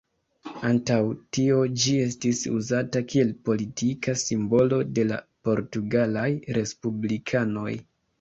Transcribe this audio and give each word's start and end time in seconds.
Antaŭ 0.67 0.95
tio 1.37 1.57
ĝi 1.81 1.91
estis 2.05 2.39
uzata 2.59 3.01
kiel 3.11 3.33
politika 3.49 4.15
simbolo 4.21 4.79
de 4.99 5.05
la 5.11 5.19
portugalaj 5.49 6.25
respublikanoj. 6.59 7.75